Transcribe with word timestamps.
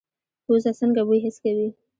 پوزه 0.45 0.71
څنګه 0.79 1.01
بوی 1.07 1.19
حس 1.25 1.37
کوي؟ 1.43 1.67